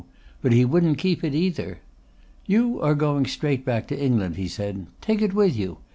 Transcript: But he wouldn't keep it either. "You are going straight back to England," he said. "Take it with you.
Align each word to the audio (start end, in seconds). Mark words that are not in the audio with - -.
But 0.41 0.51
he 0.51 0.65
wouldn't 0.65 0.97
keep 0.97 1.23
it 1.23 1.35
either. 1.35 1.77
"You 2.47 2.81
are 2.81 2.95
going 2.95 3.27
straight 3.27 3.63
back 3.63 3.85
to 3.89 4.03
England," 4.03 4.35
he 4.35 4.47
said. 4.47 4.87
"Take 4.99 5.21
it 5.21 5.35
with 5.35 5.55
you. 5.55 5.77